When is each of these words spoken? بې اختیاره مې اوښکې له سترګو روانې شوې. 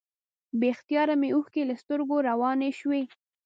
بې 0.59 0.67
اختیاره 0.73 1.15
مې 1.21 1.29
اوښکې 1.35 1.61
له 1.69 1.75
سترګو 1.81 2.15
روانې 2.29 2.71
شوې. 2.79 3.01